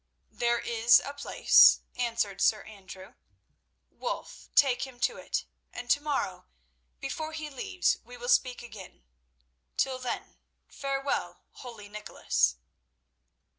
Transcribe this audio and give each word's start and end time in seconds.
"There 0.31 0.57
is 0.57 0.99
a 1.05 1.13
place," 1.13 1.81
answered 1.95 2.41
Sir 2.41 2.63
Andrew. 2.63 3.13
"Wulf, 3.91 4.49
take 4.55 4.81
him 4.87 4.99
to 5.01 5.17
it, 5.17 5.45
and 5.71 5.91
to 5.91 6.01
morrow, 6.01 6.47
before 6.99 7.33
he 7.33 7.51
leaves, 7.51 7.99
we 8.03 8.17
will 8.17 8.27
speak 8.27 8.63
again. 8.63 9.03
Till 9.77 9.99
then, 9.99 10.37
farewell, 10.67 11.43
holy 11.51 11.87
Nicholas." 11.87 12.55